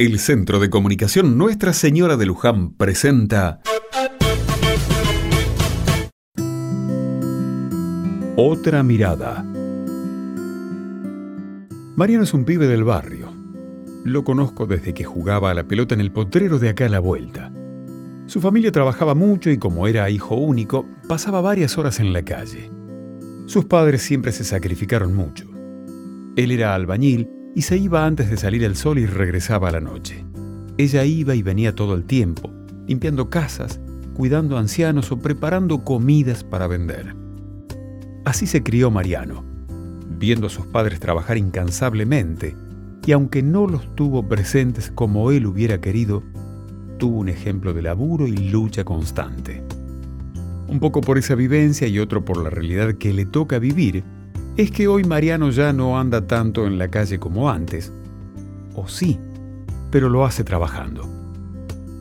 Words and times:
El 0.00 0.20
Centro 0.20 0.60
de 0.60 0.70
Comunicación 0.70 1.36
Nuestra 1.36 1.72
Señora 1.72 2.16
de 2.16 2.24
Luján 2.24 2.72
presenta 2.74 3.60
Otra 8.36 8.84
mirada. 8.84 9.44
Mariano 11.96 12.22
es 12.22 12.32
un 12.32 12.44
pibe 12.44 12.68
del 12.68 12.84
barrio. 12.84 13.32
Lo 14.04 14.22
conozco 14.22 14.66
desde 14.66 14.94
que 14.94 15.02
jugaba 15.02 15.50
a 15.50 15.54
la 15.54 15.64
pelota 15.64 15.96
en 15.96 16.00
el 16.00 16.12
potrero 16.12 16.60
de 16.60 16.68
acá 16.68 16.86
a 16.86 16.90
la 16.90 17.00
vuelta. 17.00 17.52
Su 18.26 18.40
familia 18.40 18.70
trabajaba 18.70 19.16
mucho 19.16 19.50
y 19.50 19.58
como 19.58 19.88
era 19.88 20.08
hijo 20.10 20.36
único, 20.36 20.86
pasaba 21.08 21.40
varias 21.40 21.76
horas 21.76 21.98
en 21.98 22.12
la 22.12 22.22
calle. 22.22 22.70
Sus 23.46 23.64
padres 23.64 24.02
siempre 24.02 24.30
se 24.30 24.44
sacrificaron 24.44 25.12
mucho. 25.12 25.50
Él 26.36 26.52
era 26.52 26.76
albañil 26.76 27.28
y 27.58 27.62
se 27.62 27.76
iba 27.76 28.06
antes 28.06 28.30
de 28.30 28.36
salir 28.36 28.62
el 28.62 28.76
sol 28.76 29.00
y 29.00 29.06
regresaba 29.06 29.68
a 29.68 29.72
la 29.72 29.80
noche. 29.80 30.24
Ella 30.76 31.04
iba 31.04 31.34
y 31.34 31.42
venía 31.42 31.74
todo 31.74 31.96
el 31.96 32.04
tiempo, 32.04 32.52
limpiando 32.86 33.30
casas, 33.30 33.80
cuidando 34.14 34.58
ancianos 34.58 35.10
o 35.10 35.18
preparando 35.18 35.82
comidas 35.82 36.44
para 36.44 36.68
vender. 36.68 37.16
Así 38.24 38.46
se 38.46 38.62
crió 38.62 38.92
Mariano, 38.92 39.44
viendo 40.20 40.46
a 40.46 40.50
sus 40.50 40.66
padres 40.66 41.00
trabajar 41.00 41.36
incansablemente, 41.36 42.54
y 43.04 43.10
aunque 43.10 43.42
no 43.42 43.66
los 43.66 43.92
tuvo 43.96 44.28
presentes 44.28 44.92
como 44.92 45.32
él 45.32 45.44
hubiera 45.44 45.80
querido, 45.80 46.22
tuvo 46.96 47.18
un 47.18 47.28
ejemplo 47.28 47.74
de 47.74 47.82
laburo 47.82 48.28
y 48.28 48.36
lucha 48.36 48.84
constante. 48.84 49.64
Un 50.68 50.78
poco 50.78 51.00
por 51.00 51.18
esa 51.18 51.34
vivencia 51.34 51.88
y 51.88 51.98
otro 51.98 52.24
por 52.24 52.40
la 52.40 52.50
realidad 52.50 52.94
que 52.94 53.12
le 53.12 53.26
toca 53.26 53.58
vivir, 53.58 54.04
es 54.58 54.72
que 54.72 54.88
hoy 54.88 55.04
Mariano 55.04 55.50
ya 55.50 55.72
no 55.72 56.00
anda 56.00 56.26
tanto 56.26 56.66
en 56.66 56.78
la 56.78 56.88
calle 56.88 57.20
como 57.20 57.48
antes. 57.48 57.92
O 58.74 58.88
sí, 58.88 59.16
pero 59.92 60.08
lo 60.08 60.26
hace 60.26 60.42
trabajando. 60.42 61.08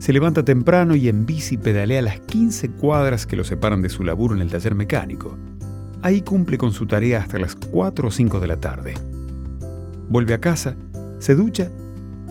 Se 0.00 0.12
levanta 0.12 0.44
temprano 0.44 0.96
y 0.96 1.08
en 1.08 1.26
bici 1.26 1.56
pedalea 1.58 2.02
las 2.02 2.18
15 2.18 2.70
cuadras 2.72 3.24
que 3.24 3.36
lo 3.36 3.44
separan 3.44 3.82
de 3.82 3.88
su 3.88 4.02
laburo 4.02 4.34
en 4.34 4.42
el 4.42 4.50
taller 4.50 4.74
mecánico. 4.74 5.38
Ahí 6.02 6.22
cumple 6.22 6.58
con 6.58 6.72
su 6.72 6.88
tarea 6.88 7.20
hasta 7.20 7.38
las 7.38 7.54
4 7.54 8.08
o 8.08 8.10
5 8.10 8.40
de 8.40 8.46
la 8.48 8.56
tarde. 8.56 8.94
Vuelve 10.08 10.34
a 10.34 10.40
casa, 10.40 10.74
se 11.20 11.36
ducha 11.36 11.70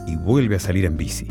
y 0.05 0.17
vuelve 0.17 0.57
a 0.57 0.59
salir 0.59 0.83
en 0.83 0.97
bici. 0.97 1.27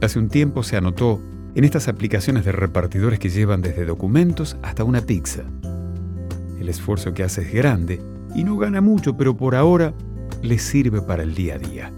Hace 0.00 0.18
un 0.18 0.28
tiempo 0.28 0.64
se 0.64 0.76
anotó 0.76 1.20
en 1.54 1.62
estas 1.62 1.86
aplicaciones 1.86 2.44
de 2.44 2.50
repartidores 2.50 3.20
que 3.20 3.28
llevan 3.28 3.62
desde 3.62 3.84
documentos 3.84 4.56
hasta 4.62 4.82
una 4.82 5.02
pizza. 5.02 5.44
El 6.60 6.68
esfuerzo 6.68 7.14
que 7.14 7.22
hace 7.22 7.42
es 7.42 7.52
grande 7.52 8.00
y 8.34 8.44
no 8.44 8.56
gana 8.56 8.80
mucho, 8.80 9.16
pero 9.16 9.36
por 9.36 9.54
ahora 9.54 9.94
le 10.42 10.58
sirve 10.58 11.00
para 11.02 11.22
el 11.22 11.34
día 11.34 11.54
a 11.54 11.58
día. 11.58 11.92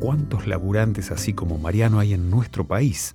¿Cuántos 0.00 0.46
laburantes 0.46 1.10
así 1.10 1.32
como 1.32 1.58
Mariano 1.58 1.98
hay 1.98 2.14
en 2.14 2.30
nuestro 2.30 2.66
país? 2.66 3.14